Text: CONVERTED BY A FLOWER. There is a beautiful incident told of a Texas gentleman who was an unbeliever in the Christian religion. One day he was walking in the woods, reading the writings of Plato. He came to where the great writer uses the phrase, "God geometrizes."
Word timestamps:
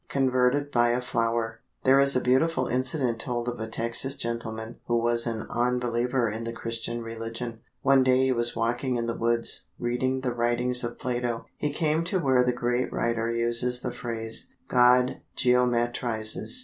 CONVERTED 0.09 0.71
BY 0.71 0.89
A 0.93 0.99
FLOWER. 1.01 1.59
There 1.83 1.99
is 1.99 2.15
a 2.15 2.21
beautiful 2.21 2.65
incident 2.65 3.19
told 3.19 3.47
of 3.47 3.59
a 3.59 3.67
Texas 3.67 4.15
gentleman 4.15 4.77
who 4.87 4.97
was 4.97 5.27
an 5.27 5.45
unbeliever 5.47 6.27
in 6.27 6.43
the 6.43 6.51
Christian 6.53 7.03
religion. 7.03 7.59
One 7.83 8.01
day 8.01 8.23
he 8.25 8.31
was 8.31 8.55
walking 8.55 8.95
in 8.95 9.05
the 9.05 9.13
woods, 9.15 9.67
reading 9.77 10.21
the 10.21 10.33
writings 10.33 10.83
of 10.83 10.97
Plato. 10.97 11.45
He 11.55 11.71
came 11.71 12.03
to 12.05 12.17
where 12.19 12.43
the 12.43 12.51
great 12.51 12.91
writer 12.91 13.29
uses 13.31 13.81
the 13.81 13.93
phrase, 13.93 14.51
"God 14.67 15.21
geometrizes." 15.37 16.59